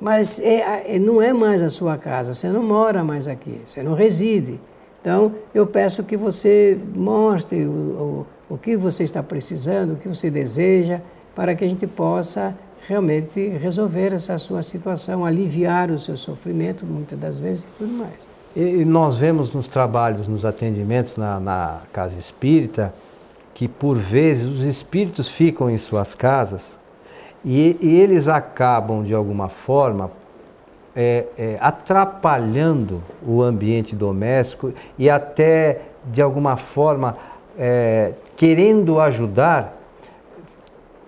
mas 0.00 0.40
é, 0.40 0.96
é, 0.96 0.98
não 0.98 1.20
é 1.20 1.32
mais 1.32 1.62
a 1.62 1.68
sua 1.68 1.98
casa, 1.98 2.34
você 2.34 2.48
não 2.48 2.62
mora 2.62 3.04
mais 3.04 3.28
aqui, 3.28 3.60
você 3.64 3.82
não 3.82 3.94
reside. 3.94 4.60
Então, 5.00 5.34
eu 5.54 5.66
peço 5.66 6.02
que 6.02 6.16
você 6.16 6.78
mostre 6.94 7.64
o, 7.64 8.26
o, 8.50 8.54
o 8.54 8.58
que 8.58 8.76
você 8.76 9.04
está 9.04 9.22
precisando, 9.22 9.92
o 9.92 9.96
que 9.96 10.08
você 10.08 10.30
deseja, 10.30 11.00
para 11.34 11.54
que 11.54 11.64
a 11.64 11.68
gente 11.68 11.86
possa 11.86 12.54
realmente 12.88 13.48
resolver 13.48 14.12
essa 14.12 14.36
sua 14.38 14.62
situação, 14.62 15.24
aliviar 15.24 15.90
o 15.90 15.98
seu 15.98 16.16
sofrimento, 16.16 16.84
muitas 16.84 17.18
das 17.18 17.38
vezes, 17.38 17.64
e 17.64 17.66
tudo 17.78 17.92
mais. 17.92 18.29
E 18.54 18.84
nós 18.84 19.16
vemos 19.16 19.52
nos 19.52 19.68
trabalhos, 19.68 20.26
nos 20.26 20.44
atendimentos 20.44 21.16
na, 21.16 21.38
na 21.38 21.78
casa 21.92 22.18
espírita, 22.18 22.92
que 23.54 23.68
por 23.68 23.96
vezes 23.96 24.48
os 24.48 24.62
espíritos 24.62 25.28
ficam 25.28 25.70
em 25.70 25.78
suas 25.78 26.14
casas 26.14 26.70
e, 27.44 27.76
e 27.80 28.00
eles 28.00 28.28
acabam, 28.28 29.02
de 29.02 29.14
alguma 29.14 29.48
forma, 29.48 30.10
é, 30.94 31.26
é, 31.38 31.58
atrapalhando 31.60 33.02
o 33.24 33.42
ambiente 33.42 33.94
doméstico 33.94 34.72
e 34.98 35.08
até, 35.08 35.82
de 36.06 36.20
alguma 36.20 36.56
forma, 36.56 37.16
é, 37.58 38.12
querendo 38.36 39.00
ajudar, 39.00 39.76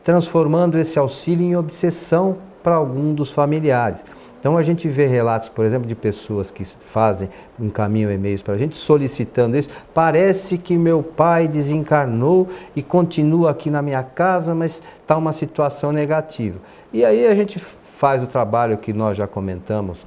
transformando 0.05 0.79
esse 0.79 0.99
auxílio 0.99 1.45
em 1.45 1.57
obsessão 1.57 2.37
para 2.63 2.77
algum 2.77 3.13
dos 3.13 3.31
familiares. 3.31 4.05
Então 4.43 4.59
a 4.59 4.63
gente 4.65 4.89
vê 4.89 5.07
relatos, 5.07 5.49
por 5.49 5.65
exemplo, 5.65 5.87
de 5.87 5.95
pessoas 5.95 6.51
que 6.51 6.65
fazem, 6.65 7.31
encaminham 7.61 8.11
e-mails 8.11 8.43
para 8.43 8.55
a 8.55 8.59
gente 8.59 8.77
solicitando 8.77 9.57
isso. 9.57 9.69
Parece 9.95 10.59
que 10.59 10.77
meu 10.77 11.01
pai 11.01 11.47
desencarnou 11.47 12.49
e 12.75 12.83
continua 12.83 13.53
aqui 13.53 13.71
na 13.71 13.81
minha 13.81 14.03
casa, 14.03 14.53
mas 14.53 14.83
está 15.01 15.17
uma 15.17 15.33
situação 15.33 15.93
negativa. 15.93 16.59
E 16.93 17.05
aí 17.05 17.25
a 17.25 17.37
gente 17.37 17.61
faz 17.61 18.21
o 18.21 18.27
trabalho 18.27 18.79
que 18.79 18.93
nós 18.93 19.17
já 19.17 19.29
comentamos 19.29 20.05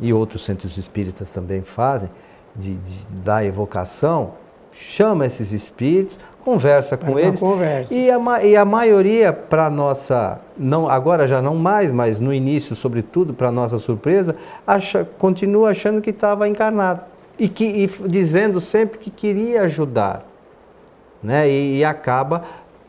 e 0.00 0.12
outros 0.12 0.44
centros 0.44 0.76
espíritas 0.76 1.30
também 1.30 1.62
fazem, 1.62 2.10
de, 2.56 2.74
de 2.74 3.06
da 3.24 3.44
evocação, 3.44 4.32
chama 4.76 5.26
esses 5.26 5.52
espíritos, 5.52 6.18
conversa 6.44 6.96
com 6.96 7.18
eles. 7.18 7.40
Conversa. 7.40 7.94
E, 7.94 8.10
a, 8.10 8.44
e 8.44 8.56
a 8.56 8.64
maioria, 8.64 9.32
para 9.32 9.68
nossa, 9.70 10.40
não, 10.56 10.88
agora 10.88 11.26
já 11.26 11.40
não 11.42 11.56
mais, 11.56 11.90
mas 11.90 12.20
no 12.20 12.32
início, 12.32 12.76
sobretudo, 12.76 13.34
para 13.34 13.50
nossa 13.50 13.78
surpresa, 13.78 14.36
acha, 14.66 15.06
continua 15.18 15.70
achando 15.70 16.00
que 16.00 16.10
estava 16.10 16.48
encarnado. 16.48 17.02
E, 17.38 17.48
que, 17.48 17.64
e 17.64 18.08
dizendo 18.08 18.60
sempre 18.60 18.98
que 18.98 19.10
queria 19.10 19.62
ajudar. 19.62 20.26
Né? 21.22 21.48
E, 21.48 21.78
e 21.78 21.84
acaba 21.84 22.42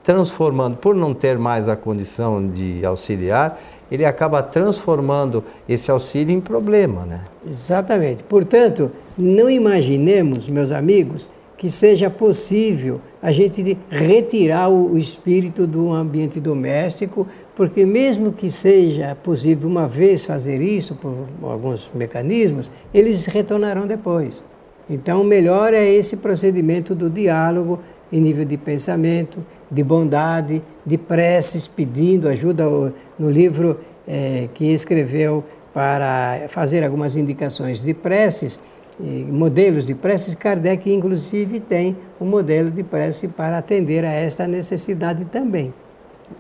transformando, 0.04 0.78
por 0.78 0.96
não 0.96 1.14
ter 1.14 1.38
mais 1.38 1.68
a 1.68 1.76
condição 1.76 2.48
de 2.48 2.86
auxiliar, 2.86 3.60
ele 3.92 4.06
acaba 4.06 4.44
transformando 4.44 5.44
esse 5.68 5.90
auxílio 5.90 6.34
em 6.34 6.40
problema, 6.40 7.06
né? 7.06 7.22
Exatamente. 7.46 8.24
Portanto, 8.24 8.92
não 9.18 9.50
imaginemos, 9.50 10.48
meus 10.48 10.72
amigos, 10.72 11.30
que 11.58 11.70
seja 11.70 12.10
possível 12.10 13.02
a 13.22 13.32
gente 13.32 13.78
retirar 13.90 14.70
o 14.70 14.98
espírito 14.98 15.66
do 15.66 15.92
ambiente 15.92 16.40
doméstico, 16.40 17.28
porque 17.56 17.84
mesmo 17.84 18.32
que 18.32 18.50
seja 18.50 19.16
possível 19.16 19.68
uma 19.68 19.88
vez 19.88 20.24
fazer 20.24 20.62
isso 20.62 20.94
por 20.96 21.26
alguns 21.42 21.90
mecanismos, 21.96 22.70
eles 22.94 23.26
retornarão 23.26 23.88
depois. 23.88 24.44
Então, 24.88 25.24
melhor 25.24 25.74
é 25.74 25.86
esse 25.86 26.18
procedimento 26.18 26.94
do 26.94 27.10
diálogo 27.10 27.80
em 28.12 28.22
nível 28.22 28.46
de 28.46 28.56
pensamento, 28.56 29.44
de 29.70 29.84
bondade, 29.84 30.62
de 30.86 30.98
preces, 30.98 31.68
pedindo 31.68 32.30
ajuda 32.30 32.94
no 33.18 33.30
livro 33.30 33.80
é, 34.08 34.48
que 34.54 34.66
escreveu 34.72 35.44
para 35.74 36.46
fazer 36.48 36.84
algumas 36.84 37.18
indicações 37.18 37.84
de 37.84 37.94
preces 37.94 38.60
modelos 39.00 39.86
de 39.86 39.94
preces, 39.94 40.34
Kardec 40.34 40.92
inclusive 40.92 41.60
tem 41.60 41.96
um 42.20 42.26
modelo 42.26 42.72
de 42.72 42.84
prece 42.84 43.28
para 43.28 43.58
atender 43.58 44.04
a 44.04 44.12
esta 44.12 44.48
necessidade 44.48 45.26
também. 45.26 45.74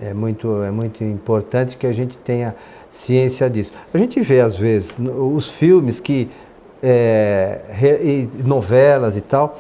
É 0.01 0.13
muito, 0.13 0.63
é 0.63 0.71
muito 0.71 1.03
importante 1.03 1.77
que 1.77 1.87
a 1.87 1.93
gente 1.93 2.17
tenha 2.17 2.55
ciência 2.89 3.49
disso. 3.49 3.71
A 3.93 3.97
gente 3.97 4.19
vê 4.21 4.41
às 4.41 4.57
vezes 4.57 4.97
os 4.99 5.49
filmes 5.49 5.99
que 5.99 6.29
é, 6.81 7.59
novelas 8.43 9.15
e 9.15 9.21
tal 9.21 9.59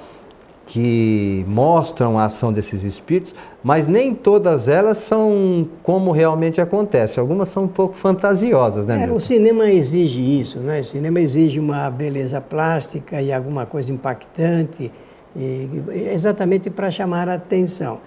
que 0.67 1.45
mostram 1.47 2.19
a 2.19 2.25
ação 2.25 2.51
desses 2.51 2.83
espíritos, 2.83 3.33
mas 3.63 3.87
nem 3.87 4.13
todas 4.13 4.67
elas 4.67 4.97
são 4.97 5.67
como 5.81 6.11
realmente 6.11 6.59
acontece. 6.59 7.19
Algumas 7.19 7.47
são 7.47 7.63
um 7.63 7.67
pouco 7.67 7.95
fantasiosas, 7.95 8.85
né? 8.85 9.07
É, 9.07 9.11
o 9.11 9.19
cinema 9.19 9.71
exige 9.71 10.21
isso, 10.39 10.59
né? 10.59 10.81
O 10.81 10.85
cinema 10.85 11.19
exige 11.19 11.59
uma 11.59 11.89
beleza 11.89 12.41
plástica 12.41 13.21
e 13.21 13.31
alguma 13.31 13.65
coisa 13.65 13.91
impactante, 13.91 14.91
e, 15.35 15.69
exatamente 16.13 16.69
para 16.69 16.91
chamar 16.91 17.29
a 17.29 17.35
atenção. 17.35 17.99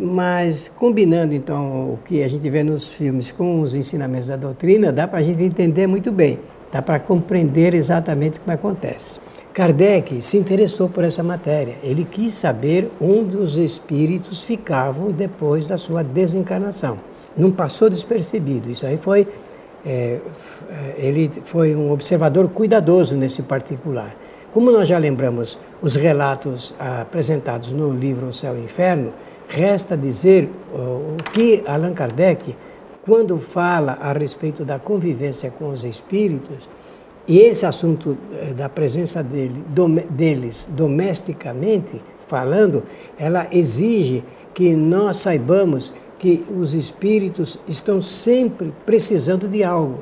Mas 0.00 0.70
combinando 0.76 1.34
então 1.34 1.94
o 1.94 1.98
que 2.04 2.22
a 2.22 2.28
gente 2.28 2.50
vê 2.50 2.62
nos 2.62 2.90
filmes 2.90 3.30
com 3.30 3.60
os 3.62 3.74
ensinamentos 3.74 4.28
da 4.28 4.36
doutrina, 4.36 4.92
dá 4.92 5.08
para 5.08 5.20
a 5.20 5.22
gente 5.22 5.42
entender 5.42 5.86
muito 5.86 6.12
bem, 6.12 6.38
dá 6.70 6.82
para 6.82 6.98
compreender 6.98 7.72
exatamente 7.72 8.38
como 8.40 8.52
acontece. 8.52 9.18
Kardec 9.52 10.22
se 10.22 10.36
interessou 10.36 10.88
por 10.88 11.02
essa 11.02 11.22
matéria. 11.22 11.76
Ele 11.82 12.04
quis 12.04 12.32
saber 12.32 12.90
onde 13.00 13.36
os 13.36 13.56
espíritos 13.56 14.40
ficavam 14.40 15.10
depois 15.10 15.66
da 15.66 15.76
sua 15.76 16.02
desencarnação. 16.04 16.98
Não 17.36 17.50
passou 17.50 17.90
despercebido. 17.90 18.70
Isso 18.70 18.86
aí 18.86 18.96
foi. 18.96 19.26
É, 19.84 20.18
ele 20.96 21.30
foi 21.44 21.74
um 21.74 21.90
observador 21.90 22.48
cuidadoso 22.50 23.16
nesse 23.16 23.42
particular. 23.42 24.14
Como 24.52 24.70
nós 24.70 24.88
já 24.88 24.98
lembramos 24.98 25.58
os 25.80 25.96
relatos 25.96 26.74
apresentados 26.78 27.68
no 27.68 27.92
livro 27.92 28.26
O 28.26 28.32
Céu 28.32 28.56
e 28.56 28.60
o 28.60 28.64
Inferno, 28.64 29.12
resta 29.48 29.96
dizer 29.96 30.50
o 30.72 31.16
que 31.32 31.62
Allan 31.66 31.94
Kardec, 31.94 32.56
quando 33.02 33.38
fala 33.38 33.98
a 34.00 34.12
respeito 34.12 34.64
da 34.64 34.78
convivência 34.78 35.50
com 35.50 35.70
os 35.70 35.84
espíritos, 35.84 36.68
e 37.26 37.38
esse 37.38 37.66
assunto 37.66 38.16
eh, 38.32 38.54
da 38.54 38.68
presença 38.68 39.22
dele, 39.22 39.64
deles 40.10 40.68
domesticamente 40.72 42.00
falando, 42.26 42.82
ela 43.18 43.46
exige 43.50 44.24
que 44.54 44.74
nós 44.74 45.18
saibamos 45.18 45.94
que 46.18 46.44
os 46.54 46.74
espíritos 46.74 47.58
estão 47.66 48.02
sempre 48.02 48.72
precisando 48.84 49.48
de 49.48 49.64
algo. 49.64 50.00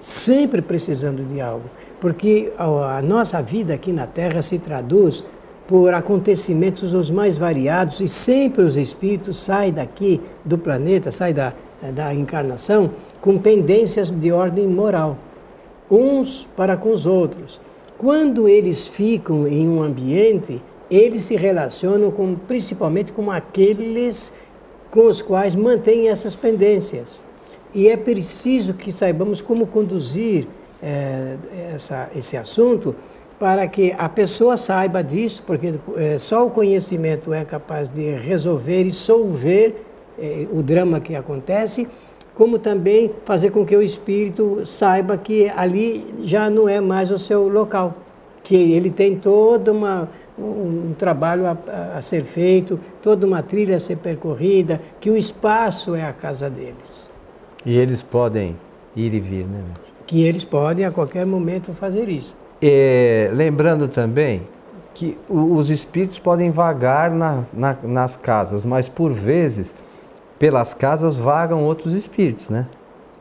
Sempre 0.00 0.62
precisando 0.62 1.24
de 1.24 1.40
algo. 1.40 1.68
Porque 2.00 2.52
a 2.58 3.00
nossa 3.02 3.40
vida 3.40 3.74
aqui 3.74 3.92
na 3.92 4.06
Terra 4.06 4.42
se 4.42 4.58
traduz 4.58 5.24
por 5.66 5.94
acontecimentos 5.94 6.94
os 6.94 7.10
mais 7.10 7.38
variados 7.38 8.00
e 8.00 8.08
sempre 8.08 8.62
os 8.62 8.76
espíritos 8.76 9.36
saem 9.38 9.72
daqui 9.72 10.20
do 10.44 10.58
planeta, 10.58 11.10
saem 11.10 11.34
da, 11.34 11.54
da 11.94 12.12
encarnação 12.12 12.90
com 13.20 13.38
pendências 13.38 14.10
de 14.10 14.32
ordem 14.32 14.66
moral, 14.66 15.16
uns 15.92 16.48
para 16.56 16.76
com 16.76 16.90
os 16.90 17.06
outros. 17.06 17.60
Quando 17.98 18.48
eles 18.48 18.86
ficam 18.86 19.46
em 19.46 19.68
um 19.68 19.82
ambiente, 19.82 20.60
eles 20.90 21.22
se 21.22 21.36
relacionam 21.36 22.10
com, 22.10 22.34
principalmente 22.34 23.12
com 23.12 23.30
aqueles 23.30 24.32
com 24.90 25.06
os 25.06 25.22
quais 25.22 25.54
mantêm 25.54 26.08
essas 26.08 26.36
pendências. 26.36 27.22
E 27.74 27.88
é 27.88 27.96
preciso 27.96 28.74
que 28.74 28.92
saibamos 28.92 29.40
como 29.40 29.66
conduzir 29.66 30.46
é, 30.82 31.36
essa, 31.74 32.10
esse 32.14 32.36
assunto 32.36 32.94
para 33.38 33.66
que 33.66 33.94
a 33.96 34.08
pessoa 34.08 34.56
saiba 34.56 35.02
disso, 35.02 35.42
porque 35.46 35.74
é, 35.96 36.18
só 36.18 36.46
o 36.46 36.50
conhecimento 36.50 37.32
é 37.32 37.44
capaz 37.44 37.90
de 37.90 38.14
resolver 38.16 38.82
e 38.82 38.90
solver 38.92 39.84
é, 40.18 40.46
o 40.52 40.62
drama 40.62 41.00
que 41.00 41.16
acontece, 41.16 41.88
como 42.34 42.58
também 42.58 43.10
fazer 43.24 43.50
com 43.50 43.64
que 43.64 43.76
o 43.76 43.82
espírito 43.82 44.64
saiba 44.64 45.16
que 45.16 45.48
ali 45.50 46.14
já 46.24 46.48
não 46.48 46.68
é 46.68 46.80
mais 46.80 47.10
o 47.10 47.18
seu 47.18 47.48
local, 47.48 47.94
que 48.42 48.56
ele 48.56 48.90
tem 48.90 49.16
toda 49.16 49.72
uma 49.72 50.08
um 50.38 50.94
trabalho 50.98 51.46
a, 51.46 51.56
a, 51.96 52.02
ser 52.02 52.24
feito, 52.24 52.80
toda 53.02 53.26
uma 53.26 53.42
trilha 53.42 53.76
a 53.76 53.80
ser 53.80 53.98
percorrida, 53.98 54.80
que 55.00 55.10
o 55.10 55.16
espaço 55.16 55.94
é 55.94 56.04
a 56.04 56.12
casa 56.12 56.48
deles. 56.48 57.10
E 57.64 57.76
eles 57.76 58.02
podem 58.02 58.56
ir 58.96 59.14
e 59.14 59.20
vir, 59.20 59.44
né? 59.44 59.62
Que 60.06 60.22
eles 60.22 60.44
podem 60.44 60.84
a 60.84 60.90
qualquer 60.90 61.26
momento 61.26 61.72
fazer 61.72 62.08
isso. 62.08 62.34
É, 62.60 63.30
lembrando 63.34 63.88
também 63.88 64.42
que 64.94 65.18
os 65.28 65.70
espíritos 65.70 66.18
podem 66.18 66.50
vagar 66.50 67.10
na, 67.10 67.44
na, 67.52 67.76
nas 67.82 68.16
casas, 68.16 68.64
mas 68.64 68.88
por 68.88 69.12
vezes 69.12 69.74
pelas 70.42 70.74
casas 70.74 71.14
vagam 71.14 71.62
outros 71.62 71.94
espíritos, 71.94 72.48
né? 72.48 72.66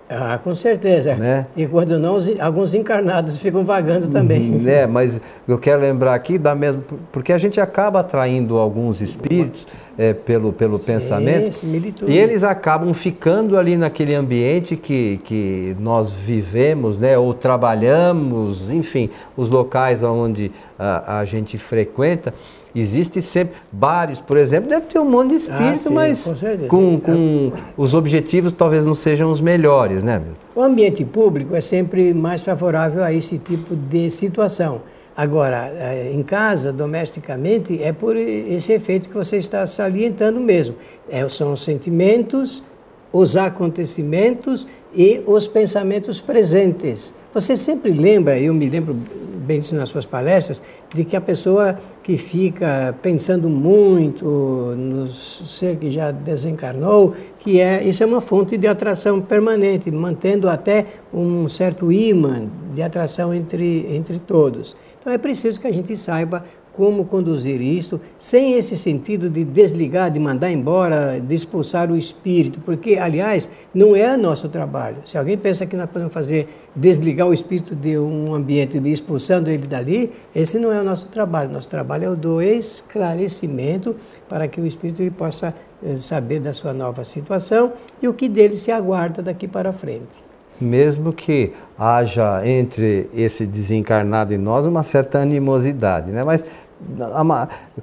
Ah, 0.09 0.39
com 0.43 0.55
certeza. 0.55 1.13
Né? 1.13 1.45
E 1.55 1.67
quando 1.67 1.99
não, 1.99 2.17
alguns 2.39 2.73
encarnados 2.73 3.37
ficam 3.37 3.63
vagando 3.63 4.07
também. 4.07 4.59
É, 4.67 4.87
mas 4.87 5.21
eu 5.47 5.59
quero 5.59 5.81
lembrar 5.81 6.15
aqui 6.15 6.39
da 6.39 6.55
mesma, 6.55 6.83
porque 7.11 7.31
a 7.31 7.37
gente 7.37 7.61
acaba 7.61 7.99
atraindo 7.99 8.57
alguns 8.57 9.01
espíritos 9.01 9.67
é, 9.97 10.13
pelo, 10.13 10.51
pelo 10.51 10.79
Sim, 10.79 10.93
pensamento 10.93 11.63
e 12.07 12.17
eles 12.17 12.43
acabam 12.43 12.91
ficando 12.91 13.55
ali 13.55 13.77
naquele 13.77 14.15
ambiente 14.15 14.75
que, 14.75 15.19
que 15.23 15.75
nós 15.79 16.09
vivemos, 16.09 16.97
né, 16.97 17.17
ou 17.17 17.35
trabalhamos, 17.35 18.71
enfim, 18.71 19.11
os 19.37 19.51
locais 19.51 20.01
onde 20.01 20.51
a, 20.79 21.19
a 21.19 21.25
gente 21.25 21.57
frequenta. 21.59 22.33
Existe 22.73 23.21
sempre 23.21 23.55
bares, 23.71 24.21
por 24.21 24.37
exemplo, 24.37 24.69
deve 24.69 24.85
ter 24.85 24.99
um 24.99 25.09
monte 25.09 25.31
de 25.31 25.35
espírito, 25.35 25.73
ah, 25.73 25.77
sim, 25.77 25.93
mas 25.93 26.23
com, 26.69 26.99
com, 26.99 27.01
com, 27.01 27.51
os 27.75 27.93
objetivos 27.93 28.53
talvez 28.53 28.85
não 28.85 28.95
sejam 28.95 29.29
os 29.29 29.41
melhores, 29.41 30.03
né? 30.03 30.21
O 30.55 30.61
ambiente 30.61 31.03
público 31.03 31.53
é 31.53 31.59
sempre 31.61 32.13
mais 32.13 32.41
favorável 32.41 33.03
a 33.03 33.11
esse 33.11 33.37
tipo 33.37 33.75
de 33.75 34.09
situação. 34.09 34.81
Agora, 35.15 35.69
eh, 35.75 36.11
em 36.13 36.23
casa, 36.23 36.71
domesticamente, 36.71 37.81
é 37.83 37.91
por 37.91 38.15
esse 38.15 38.71
efeito 38.71 39.09
que 39.09 39.15
você 39.15 39.37
está 39.37 39.67
salientando 39.67 40.39
mesmo. 40.39 40.75
É, 41.09 41.27
são 41.27 41.51
os 41.51 41.63
sentimentos, 41.63 42.63
os 43.11 43.35
acontecimentos 43.35 44.67
e 44.93 45.23
os 45.25 45.47
pensamentos 45.47 46.19
presentes. 46.19 47.13
Você 47.33 47.55
sempre 47.55 47.91
lembra, 47.91 48.37
eu 48.39 48.53
me 48.53 48.69
lembro 48.69 48.93
bem 48.93 49.59
disso 49.59 49.75
nas 49.75 49.89
suas 49.89 50.05
palestras, 50.05 50.61
de 50.93 51.03
que 51.03 51.15
a 51.15 51.21
pessoa 51.21 51.77
que 52.03 52.17
fica 52.17 52.95
pensando 53.01 53.49
muito 53.49 54.25
no 54.25 55.07
ser 55.07 55.77
que 55.77 55.89
já 55.89 56.11
desencarnou, 56.11 57.15
que 57.39 57.59
é 57.59 57.83
isso 57.83 58.03
é 58.03 58.05
uma 58.05 58.21
fonte 58.21 58.57
de 58.57 58.67
atração 58.67 59.21
permanente, 59.21 59.89
mantendo 59.89 60.49
até 60.49 60.85
um 61.13 61.47
certo 61.47 61.91
imã 61.91 62.47
de 62.73 62.81
atração 62.81 63.33
entre, 63.33 63.87
entre 63.95 64.19
todos. 64.19 64.75
Então 64.99 65.11
é 65.11 65.17
preciso 65.17 65.59
que 65.59 65.67
a 65.67 65.73
gente 65.73 65.97
saiba 65.97 66.45
como 66.73 67.05
conduzir 67.05 67.61
isto 67.61 67.99
sem 68.17 68.53
esse 68.53 68.77
sentido 68.77 69.29
de 69.29 69.43
desligar, 69.43 70.09
de 70.09 70.19
mandar 70.19 70.51
embora, 70.51 71.19
de 71.19 71.35
expulsar 71.35 71.91
o 71.91 71.97
espírito, 71.97 72.59
porque, 72.61 72.97
aliás, 72.97 73.49
não 73.73 73.95
é 73.95 74.15
nosso 74.15 74.47
trabalho. 74.47 74.97
Se 75.05 75.17
alguém 75.17 75.37
pensa 75.37 75.65
que 75.65 75.75
nós 75.75 75.89
podemos 75.89 76.13
fazer 76.13 76.47
desligar 76.75 77.27
o 77.27 77.33
espírito 77.33 77.75
de 77.75 77.97
um 77.97 78.33
ambiente 78.33 78.77
expulsando 78.89 79.49
ele 79.49 79.67
dali, 79.67 80.11
esse 80.33 80.57
não 80.57 80.71
é 80.71 80.79
o 80.79 80.83
nosso 80.83 81.09
trabalho. 81.09 81.51
Nosso 81.51 81.69
trabalho 81.69 82.05
é 82.05 82.09
o 82.09 82.15
do 82.15 82.41
esclarecimento 82.41 83.95
para 84.29 84.47
que 84.47 84.61
o 84.61 84.65
espírito 84.65 85.01
ele 85.01 85.11
possa 85.11 85.53
eh, 85.83 85.97
saber 85.97 86.39
da 86.39 86.53
sua 86.53 86.73
nova 86.73 87.03
situação 87.03 87.73
e 88.01 88.07
o 88.07 88.13
que 88.13 88.29
dele 88.29 88.55
se 88.55 88.71
aguarda 88.71 89.21
daqui 89.21 89.47
para 89.47 89.73
frente. 89.73 90.30
Mesmo 90.63 91.11
que 91.11 91.53
haja 91.77 92.45
entre 92.45 93.09
esse 93.13 93.45
desencarnado 93.45 94.33
e 94.33 94.37
nós 94.37 94.65
uma 94.65 94.83
certa 94.83 95.19
animosidade, 95.19 96.11
né? 96.11 96.23
Mas 96.23 96.45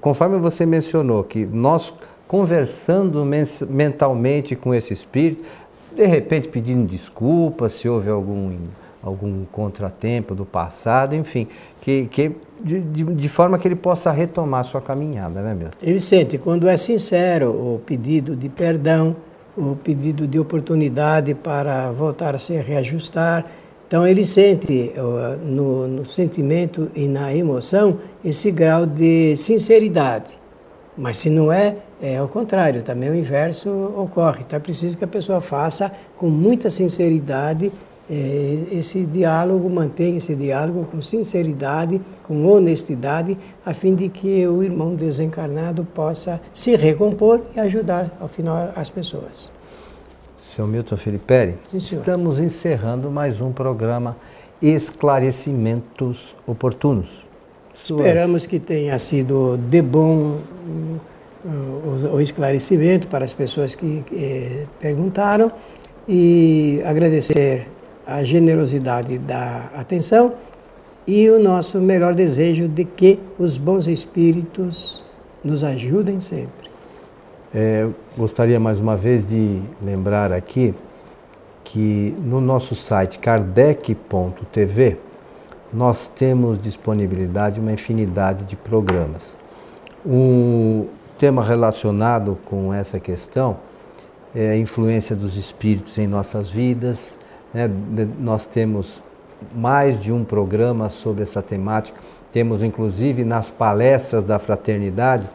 conforme 0.00 0.38
você 0.38 0.64
mencionou 0.64 1.24
que 1.24 1.44
nós 1.44 1.92
conversando 2.26 3.24
mentalmente 3.68 4.54
com 4.54 4.74
esse 4.74 4.92
espírito, 4.92 5.42
de 5.94 6.06
repente 6.06 6.46
pedindo 6.46 6.86
desculpas 6.86 7.72
se 7.72 7.88
houve 7.88 8.10
algum, 8.10 8.56
algum 9.02 9.44
contratempo 9.46 10.34
do 10.34 10.44
passado, 10.44 11.14
enfim, 11.14 11.48
que, 11.80 12.06
que 12.06 12.32
de, 12.60 12.80
de, 12.80 13.04
de, 13.04 13.28
forma 13.28 13.58
que 13.58 13.66
ele 13.66 13.76
possa 13.76 14.10
retomar 14.10 14.64
sua 14.64 14.80
caminhada, 14.80 15.40
né, 15.40 15.54
meu? 15.54 15.68
Ele 15.82 16.00
sente, 16.00 16.36
quando 16.38 16.68
é 16.68 16.76
sincero 16.76 17.50
o 17.50 17.80
pedido 17.84 18.36
de 18.36 18.48
perdão, 18.48 19.16
o 19.58 19.76
pedido 19.76 20.26
de 20.26 20.38
oportunidade 20.38 21.34
para 21.34 21.90
voltar 21.90 22.34
a 22.34 22.38
se 22.38 22.54
reajustar, 22.56 23.44
então 23.86 24.06
ele 24.06 24.24
sente 24.24 24.92
no, 25.42 25.88
no 25.88 26.04
sentimento 26.04 26.90
e 26.94 27.08
na 27.08 27.34
emoção 27.34 27.98
esse 28.24 28.50
grau 28.50 28.84
de 28.84 29.34
sinceridade. 29.34 30.34
Mas 30.96 31.16
se 31.18 31.30
não 31.30 31.50
é, 31.50 31.76
é 32.02 32.18
ao 32.18 32.28
contrário, 32.28 32.82
também 32.82 33.08
o 33.08 33.14
inverso 33.14 33.70
ocorre. 33.96 34.42
Então 34.46 34.56
é 34.58 34.60
preciso 34.60 34.98
que 34.98 35.04
a 35.04 35.08
pessoa 35.08 35.40
faça 35.40 35.90
com 36.16 36.28
muita 36.28 36.70
sinceridade 36.70 37.72
é, 38.10 38.58
esse 38.72 39.04
diálogo, 39.04 39.68
mantenha 39.68 40.16
esse 40.16 40.34
diálogo 40.34 40.86
com 40.90 41.00
sinceridade, 41.00 42.00
com 42.22 42.46
honestidade, 42.46 43.36
a 43.64 43.74
fim 43.74 43.94
de 43.94 44.08
que 44.08 44.46
o 44.46 44.62
irmão 44.62 44.94
desencarnado 44.94 45.84
possa 45.84 46.40
se 46.54 46.74
recompor 46.74 47.42
e 47.54 47.60
ajudar, 47.60 48.10
ao 48.20 48.28
final, 48.28 48.72
as 48.74 48.88
pessoas. 48.88 49.50
Seu 50.38 50.66
Milton 50.66 50.96
Felipe, 50.96 51.54
estamos 51.74 52.38
encerrando 52.38 53.10
mais 53.10 53.40
um 53.40 53.52
programa 53.52 54.16
Esclarecimentos 54.60 56.34
Oportunos. 56.46 57.26
Suas... 57.74 58.00
Esperamos 58.00 58.46
que 58.46 58.58
tenha 58.58 58.98
sido 58.98 59.56
de 59.56 59.80
bom 59.82 60.38
o, 62.12 62.20
esclarecimento 62.20 63.06
para 63.06 63.24
as 63.24 63.32
pessoas 63.32 63.74
que 63.74 64.02
eh, 64.12 64.64
perguntaram 64.80 65.52
e 66.08 66.82
agradecer 66.84 67.68
a 68.08 68.24
generosidade 68.24 69.18
da 69.18 69.70
atenção 69.76 70.32
e 71.06 71.28
o 71.28 71.38
nosso 71.38 71.78
melhor 71.78 72.14
desejo 72.14 72.66
de 72.66 72.84
que 72.84 73.18
os 73.38 73.58
bons 73.58 73.86
espíritos 73.86 75.04
nos 75.44 75.62
ajudem 75.62 76.18
sempre. 76.18 76.70
É, 77.54 77.86
gostaria 78.16 78.58
mais 78.58 78.80
uma 78.80 78.96
vez 78.96 79.28
de 79.28 79.60
lembrar 79.82 80.32
aqui 80.32 80.74
que 81.64 82.14
no 82.24 82.40
nosso 82.40 82.74
site 82.74 83.18
kardec.tv 83.18 84.96
nós 85.70 86.08
temos 86.08 86.60
disponibilidade 86.60 87.60
uma 87.60 87.72
infinidade 87.72 88.44
de 88.44 88.56
programas. 88.56 89.36
Um 90.04 90.86
tema 91.18 91.42
relacionado 91.42 92.38
com 92.46 92.72
essa 92.72 92.98
questão 92.98 93.58
é 94.34 94.50
a 94.50 94.56
influência 94.56 95.14
dos 95.14 95.36
espíritos 95.36 95.98
em 95.98 96.06
nossas 96.06 96.48
vidas. 96.48 97.17
Né? 97.52 97.70
Nós 98.18 98.46
temos 98.46 99.02
mais 99.54 100.00
de 100.00 100.12
um 100.12 100.24
programa 100.24 100.88
sobre 100.88 101.22
essa 101.22 101.42
temática. 101.42 101.98
Temos 102.32 102.62
inclusive 102.62 103.24
nas 103.24 103.50
palestras 103.50 104.24
da 104.24 104.38
fraternidade 104.38 105.28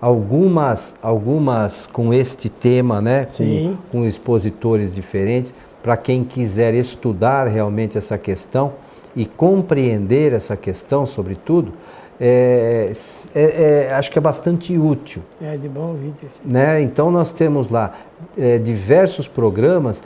algumas, 0.00 0.94
algumas 1.02 1.86
com 1.86 2.12
este 2.12 2.48
tema, 2.48 3.00
né? 3.00 3.26
Com, 3.36 3.76
com 3.90 4.04
expositores 4.04 4.94
diferentes, 4.94 5.54
para 5.82 5.96
quem 5.96 6.24
quiser 6.24 6.74
estudar 6.74 7.46
realmente 7.46 7.96
essa 7.96 8.18
questão 8.18 8.72
e 9.14 9.24
compreender 9.24 10.32
essa 10.32 10.56
questão, 10.56 11.06
sobretudo, 11.06 11.72
é, 12.20 12.92
é, 13.34 13.88
é, 13.88 13.94
acho 13.94 14.10
que 14.10 14.18
é 14.18 14.20
bastante 14.20 14.76
útil. 14.78 15.22
É 15.40 15.56
de 15.56 15.68
bom 15.68 15.94
vídeo. 15.94 16.28
Né? 16.44 16.80
Então 16.82 17.10
nós 17.10 17.32
temos 17.32 17.68
lá 17.68 17.94
é, 18.38 18.58
diversos 18.58 19.26
programas 19.26 20.02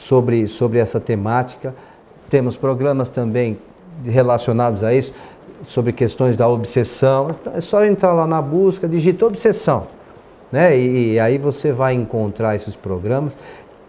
sobre, 0.00 0.48
sobre 0.48 0.78
essa 0.78 0.98
temática, 0.98 1.74
temos 2.28 2.56
programas 2.56 3.08
também 3.08 3.58
relacionados 4.04 4.82
a 4.82 4.94
isso. 4.94 5.12
sobre 5.68 5.92
questões 5.92 6.36
da 6.36 6.48
obsessão. 6.48 7.36
É 7.54 7.60
só 7.60 7.84
entrar 7.84 8.14
lá 8.14 8.26
na 8.26 8.40
busca, 8.40 8.88
digita 8.88 9.26
obsessão. 9.26 9.88
Né? 10.50 10.76
E, 10.76 11.12
e 11.12 11.20
aí 11.20 11.36
você 11.36 11.70
vai 11.70 11.92
encontrar 11.92 12.56
esses 12.56 12.74
programas 12.74 13.36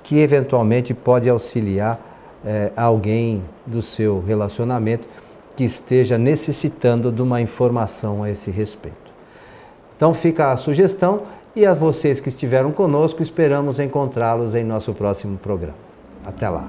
que 0.03 0.19
eventualmente 0.19 0.93
pode 0.93 1.29
auxiliar 1.29 1.97
é, 2.45 2.71
alguém 2.75 3.41
do 3.65 3.81
seu 3.81 4.21
relacionamento 4.21 5.07
que 5.55 5.63
esteja 5.63 6.17
necessitando 6.17 7.09
de 7.09 7.21
uma 7.21 7.39
informação 7.39 8.21
a 8.21 8.29
esse 8.29 8.51
respeito. 8.51 8.97
Então 9.95 10.13
fica 10.13 10.51
a 10.51 10.57
sugestão 10.57 11.21
e 11.55 11.65
a 11.65 11.73
vocês 11.73 12.19
que 12.19 12.27
estiveram 12.27 12.71
conosco, 12.71 13.21
esperamos 13.21 13.79
encontrá-los 13.79 14.55
em 14.55 14.63
nosso 14.63 14.93
próximo 14.93 15.37
programa. 15.37 15.90
Até 16.25 16.49
lá. 16.49 16.67